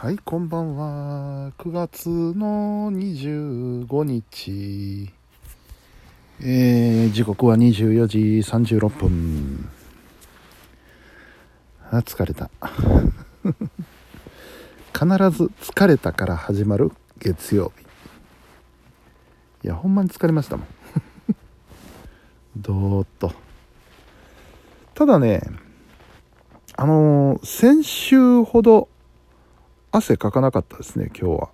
[0.00, 1.50] はい、こんばんは。
[1.58, 5.10] 9月の25日。
[6.40, 9.68] えー、時刻は24時36分。
[11.90, 12.48] あ、疲れた。
[14.94, 15.06] 必
[15.36, 17.82] ず疲れたから始まる月曜日。
[19.64, 20.66] いや、ほんまに疲れましたもん。
[22.56, 23.32] どーっと。
[24.94, 25.42] ただね、
[26.76, 28.88] あのー先週ほど
[29.90, 31.48] 汗かかなかったですね今日は。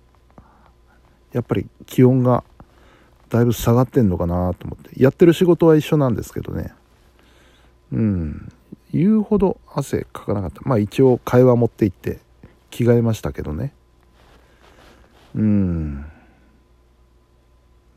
[1.31, 2.43] やっぱり気温が
[3.29, 5.01] だいぶ下がってんのかなと思って。
[5.01, 6.73] やってる仕事は一緒なんですけどね。
[7.91, 8.51] うん。
[8.93, 10.61] 言うほど汗かかなかった。
[10.63, 12.19] まあ一応会話持って行って
[12.69, 13.73] 着替えましたけどね。
[15.35, 16.05] うん。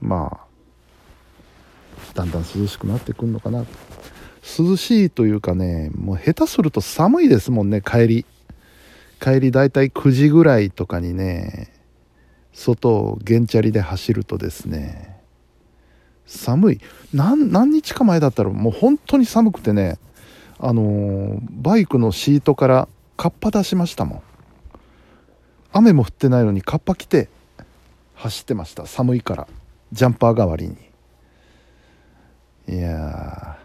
[0.00, 0.48] まあ
[2.14, 3.64] だんだん涼しくなってくんのかな。
[4.58, 8.26] 涼しいというかねもう下手すると寒いですもんね帰り。
[9.20, 11.72] 帰りだいたい9時ぐらいとかにね
[12.52, 15.18] 外を原チャリで走るとですね
[16.26, 16.80] 寒い。
[17.12, 19.98] 何日か前だったらもう本当に寒くてね
[20.58, 24.22] あのーバイクのシートからカッパ出しましたもん。
[25.72, 27.28] 雨も降ってないのにカッパ着て
[28.14, 28.86] 走ってました。
[28.86, 29.48] 寒いから。
[29.92, 30.76] ジャンパー代わりに。
[32.68, 33.58] いや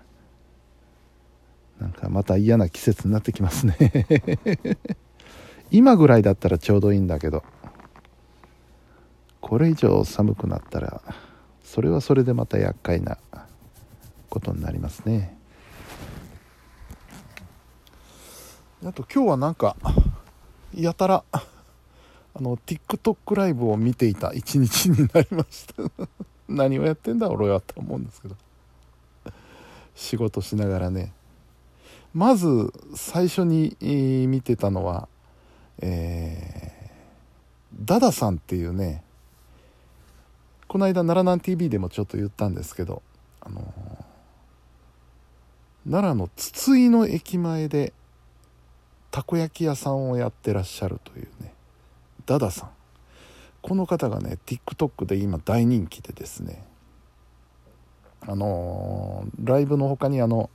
[1.80, 1.81] ー。
[1.81, 3.75] なんかまた嫌な季節になってきますね。
[5.73, 7.43] 今ぐらいだったらちょうどいいんだけど。
[9.41, 11.02] これ以上寒くなったら
[11.63, 13.17] それはそれでまた厄介な
[14.30, 15.35] ことになりますね。
[18.85, 19.75] あと今日はなんか
[20.73, 21.43] やたらあ
[22.35, 25.83] の TikTok ライブを見ていた一日になりました。
[26.47, 28.35] 何をやってんだ俺はと思うんですけど。
[29.95, 31.13] 仕事しながらね。
[32.13, 33.75] まず最初に
[34.27, 35.09] 見てたのは
[35.79, 36.73] えー
[37.85, 39.03] ダダさんっていうね
[40.67, 43.02] この間奈良南 TV でもちょっと言ったんですけど
[43.42, 43.64] あのー
[45.86, 47.92] 奈良の筒井の駅前で
[49.11, 51.53] たこ焼き屋さんをやってらっしゃるというね
[52.25, 52.69] ダダさん。
[53.61, 56.65] この方がね TikTok で今大人気でですね
[58.21, 60.49] あのーライブの他にあの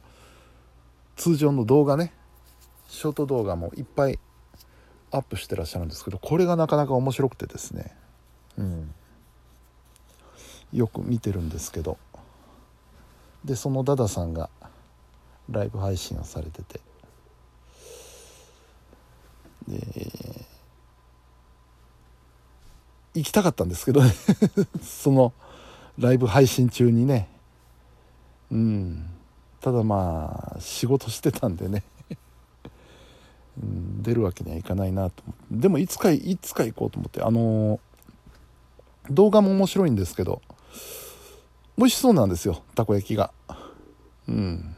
[1.16, 2.12] 通常の動画ね
[2.86, 4.18] ショート動画もいっぱい
[5.10, 7.94] アップしてらっしゃるんですけどこれがなかなか面白くてですね。
[8.56, 8.94] うん。
[10.72, 11.98] よく見てるんですけど。
[13.44, 14.50] でそのダダさんが
[15.50, 16.80] ライブ配信をされてて。
[19.68, 20.46] で
[23.14, 24.12] 行きたかったんですけどね。
[24.82, 25.32] その
[25.98, 27.28] ライブ配信中にね。
[28.50, 29.10] うん。
[29.60, 31.82] ただまあ仕事してたんでね。
[34.02, 35.22] 出るわけにはいかないなと。
[35.26, 37.80] 思ってでもいつかいつか行こうと思ってあのー
[39.10, 40.42] 動画も面白いんですけど
[41.78, 43.32] 美味しそうなんですよたこ焼きが。
[44.28, 44.76] うん。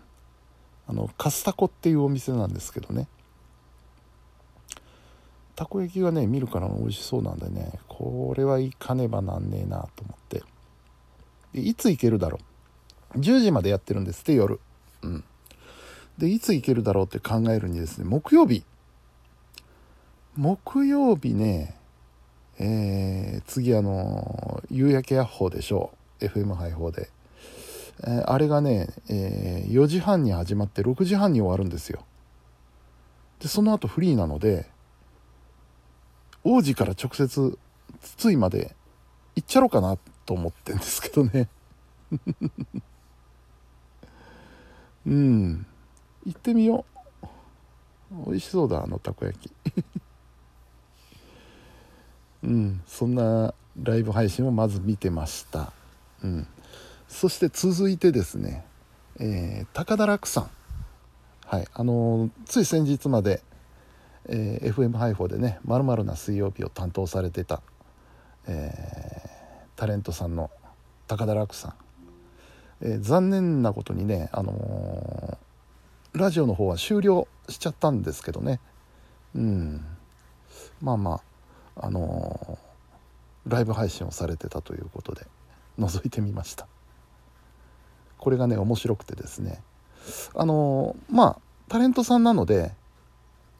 [0.86, 3.08] あのカスタコっていうお店なんですけどね。
[5.56, 10.42] たこ焼きがね見るから美味しそうなんでねこれは行かねばなんねえなと思って。
[11.52, 12.38] いつ行けるだろ
[13.16, 13.18] う。
[13.18, 14.60] 10時までやってるんですって夜。
[15.02, 15.24] うん。
[16.20, 18.62] でいつ行けるだろうって考えるにですね木曜日。
[20.36, 21.74] 木曜日ね
[22.58, 26.24] えー次あの夕焼けヤッホーでしょう。
[26.26, 27.08] FM 配報で、
[28.04, 32.04] えーあれがね、えー4時半に始まって6時半に終わるんですよ。
[33.40, 34.66] でその後フリーなので
[36.44, 37.58] 王子から直接
[38.02, 38.76] 筒井まで
[39.36, 41.48] 行っちゃろうかなと思ってんですけどね。
[45.06, 45.66] うん。
[46.26, 46.84] 行ってみよ
[47.22, 47.26] う。
[48.26, 49.52] 美味しそうだあのたこ焼き。
[52.42, 55.72] うんそんなライブ配信をまず見てました。
[56.22, 56.46] うん。
[57.08, 58.64] そして続いてですね、
[59.18, 60.50] えー高田楽さん。
[61.46, 63.42] はいあのーつい先日まで、
[64.26, 67.62] えー FM 配報でね「まるな水曜日」を担当されてた、
[68.46, 68.72] え
[69.76, 70.50] タレントさんの
[71.06, 71.74] 高田楽さん、
[72.82, 75.38] え残念なことにね、あの
[76.12, 78.60] ラジオの方は終了しちゃったんですけどね。
[79.34, 79.84] うん。
[80.80, 81.20] まあま
[81.76, 82.70] ああのー
[83.46, 85.26] ライブ配信をされてたということで
[85.78, 86.66] 覗いてみました。
[88.18, 89.62] これがね面白くてですね。
[90.34, 92.72] あのーまあタレントさんなので、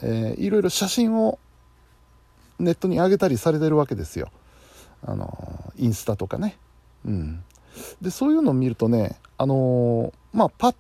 [0.03, 1.39] えーいろいろ写真を
[2.59, 4.31] ネットに上げたりされてるわけですよ。
[5.03, 6.59] あのーインスタとかね。
[7.07, 7.45] うん。
[8.03, 10.75] でそういうのを見るとねあのーまあパッ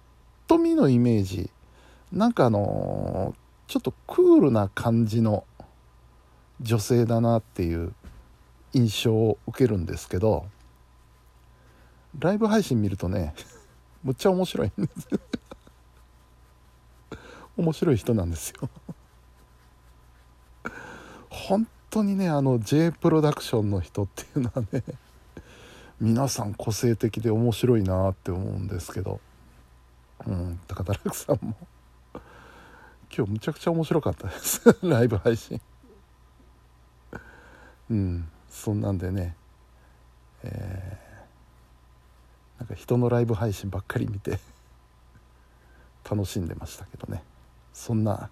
[0.46, 1.49] と見のイメージ
[2.12, 3.34] なんかあの
[3.66, 5.44] ちょっとクールな感じの
[6.60, 7.94] 女性だなっていう
[8.72, 10.46] 印象を受けるんですけど
[12.18, 13.34] ライブ配信見るとね
[14.02, 15.08] むっちゃ面白いんです
[17.56, 18.70] 面白い人なんですよ。
[21.28, 24.82] 本当にねあの J プロダクションの人っていうのはね
[26.00, 29.20] 皆さん個性的で面白いなって思うんですけど。
[30.26, 31.56] うん高田楽さんも。
[33.12, 34.62] 今日むちゃくちゃ面白かったです。
[34.86, 35.60] ライブ配信。
[37.90, 38.28] うん。
[38.48, 39.34] そんなんでね。
[40.44, 44.38] えー、なんか人のライブ配信ばっかり見て
[46.08, 47.24] 楽しんでましたけどね。
[47.72, 48.30] そんな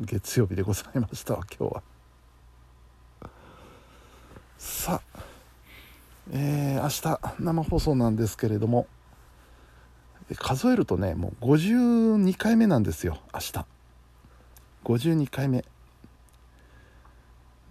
[0.00, 1.82] 月曜日でございましたわ今日は。
[4.58, 5.20] さあ
[6.32, 8.88] えー、明日生放送なんですけれども
[10.38, 13.75] 数えるとねもう52回目なんですよ明日。
[14.86, 15.64] 52回目。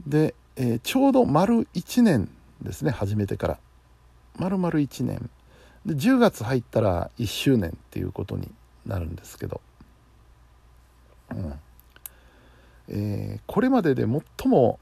[0.05, 2.29] で、えー、ちょうど丸1年
[2.61, 3.57] ですね始めてから。
[4.37, 5.29] 丸々1年。
[5.85, 8.51] で10月入ったら1周年っていうことに
[8.85, 9.61] なるんですけど、
[11.31, 11.53] うん。
[12.89, 14.11] えー、これまでで最
[14.49, 14.79] も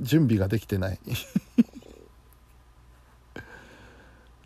[0.00, 0.98] 準備ができてない。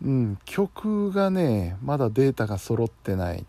[0.03, 3.45] うん、曲がねまだデータが揃ってないっ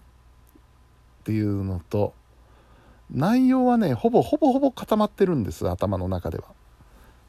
[1.22, 2.14] ていうのと
[3.10, 6.44] 内容はねほぼほぼほぼ固まってるんです頭の中では。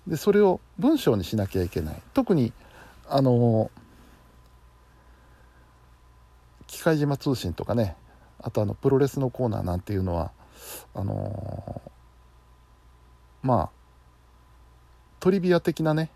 [0.07, 2.51] でそれを文章にしなきゃいけない特に
[3.07, 3.69] あの
[6.67, 7.95] 機械島通信とかね
[8.41, 10.31] あとあのプロレスのコーナーなんていうのは
[10.95, 11.81] あの
[13.43, 13.69] まあ
[15.19, 16.09] トリビア的なね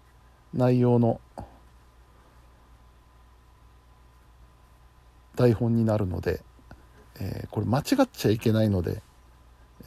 [0.54, 1.20] 内容の
[5.36, 6.42] 台本になるので、
[7.20, 9.02] えー、これ間違っちゃいけないので、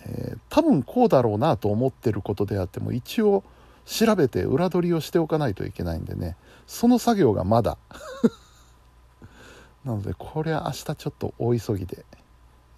[0.04, 3.42] えー、多分こうだろうなと思ってることであっても一応
[3.84, 6.36] 調べて裏取りをしておかないといけないんでね。
[6.66, 7.78] その作業がまだ。
[9.84, 12.04] なのでこれは明日ちょっと大急ぎで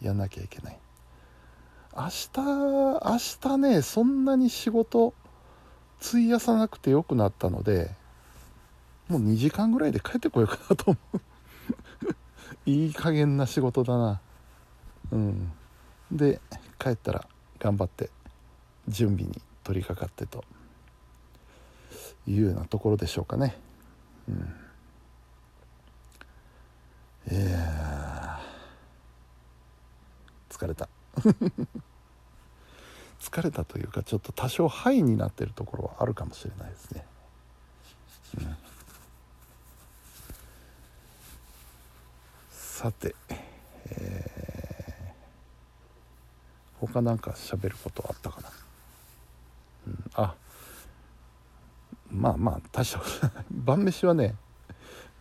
[0.03, 0.79] やんなきゃいけない。
[1.97, 5.15] 明日明日ねそんなに仕事
[6.01, 7.91] 費やさなくてよくなったので
[9.09, 11.21] もう2時間ぐらいで帰ってこようかなと思う。
[12.71, 14.21] いい加減な仕事だな。
[15.11, 15.53] うん。
[16.13, 16.41] で
[16.79, 17.27] 帰ったら
[17.59, 18.11] 頑張って
[18.87, 20.45] 準備に取り掛かってと
[22.27, 23.57] いうようなところでしょうかね。
[24.29, 24.55] うん。
[27.31, 28.41] いや
[30.49, 30.89] 疲れた。
[33.21, 37.05] 疲れたというかちょっと多少ハイになってるところはあるかもしれないですね。
[38.39, 38.57] うん。
[42.51, 43.17] さて、
[43.87, 44.28] えー、
[46.81, 48.49] 他なんか喋ることあったかな、
[49.89, 50.35] うん、あ
[52.11, 54.35] まあまあ大したことない晩飯はね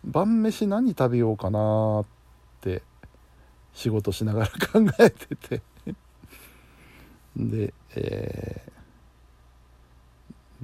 [0.04, 2.04] 晩飯何食べようかなっ
[2.60, 2.82] て
[3.74, 5.62] 仕事しながら考えてて。
[7.36, 8.62] で、え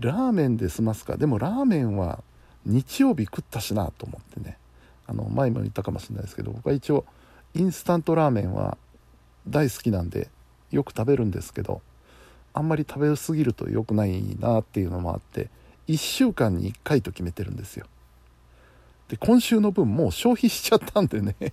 [0.01, 1.17] ー、ラーメンで済ますか？
[1.17, 2.25] でもラーメンは
[2.67, 4.59] 日曜日食ったしなと思ってね。
[5.07, 7.05] あの前も言ったかもしれないですけど僕は一応
[7.55, 8.77] インスタントラーメンは
[9.47, 10.31] 大好きなんで
[10.75, 11.83] よく食べるんですけど
[12.53, 15.51] あんまり食べ過ぎると良くないなっていうのもあって
[15.89, 17.87] 1週間に1回と決めてるんですよ。
[19.09, 21.37] で今週の分もう消費しちゃったんでね。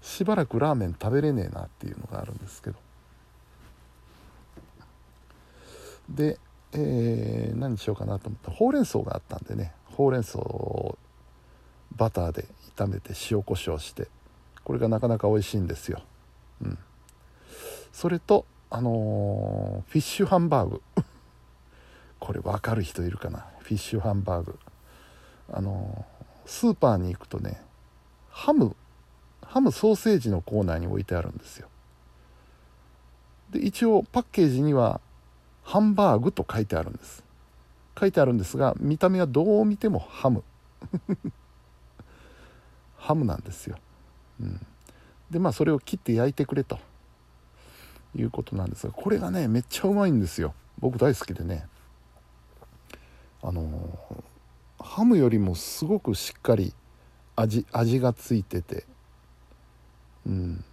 [0.00, 2.76] しばらくラーメン食べれねえなっていうのがあるんですけど。
[6.08, 6.38] で、
[6.72, 9.72] えー、何しようかなと思ってほうれん草があったんでね。
[9.86, 10.96] ほうれん草を
[11.96, 14.08] バターで炒めて塩コショウして
[14.62, 16.02] これがなかなか美味しいんですよ、
[16.62, 16.78] うん、
[17.98, 20.82] それとあのー、フィッシュハンバーグ。
[22.20, 23.44] これ分かる人いるかな？
[23.58, 24.56] フィッシュハンバーグ。
[25.52, 27.60] あのー、スーパーに行くとね
[28.30, 28.76] ハム
[29.42, 31.66] ハムソーセージのコーナーに置いてあるんですよ。
[33.50, 35.00] で一応パッケージには
[35.64, 37.24] ハンバーグと書いてあるんです。
[37.98, 40.44] 書いてあるんですが見た目はどう見てもハム。
[42.96, 43.76] ハムなんですよ、
[44.40, 44.64] うん、
[45.30, 46.78] でまあそれを切って焼いてくれと。
[48.20, 50.54] いうことなんですがこれがねめっちゃうまいんですよ。
[50.78, 51.66] 僕大好きでね。
[53.42, 56.72] あのー、ハムよりもすごくしっかり
[57.36, 58.84] 味味がついてて。
[60.26, 60.64] うん。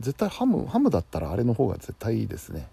[0.00, 2.68] 絶対ハムハムだったらあれの方が絶対いいですね。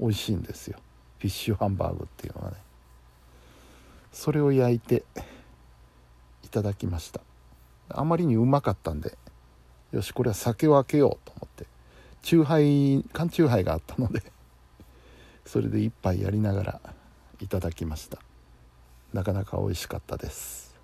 [0.00, 0.78] 美味しいんですよ。
[1.18, 2.56] フィッシュハンバーグっていうのはね。
[4.12, 5.04] それを焼いて
[6.44, 7.20] いただきました。
[7.88, 9.18] あまりにうまかったんで
[9.92, 11.66] よしこれは酒を開けようと思って。
[12.24, 14.22] 酎ハイ缶酎ハイがあったので
[15.44, 16.80] それで一杯やりながら
[17.40, 18.18] いただきました。
[19.12, 20.74] なかなか美味しかったです。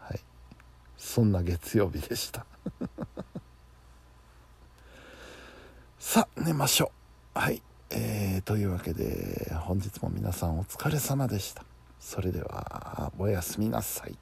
[0.00, 0.20] はい。
[0.98, 2.44] そんな月曜日でした。
[6.00, 6.90] さあ寝ましょ
[7.36, 7.38] う。
[7.38, 7.62] はい。
[7.90, 11.64] えー、というわけで本日も皆さんお疲れ様でした。
[12.00, 14.18] それではおやすみなさい。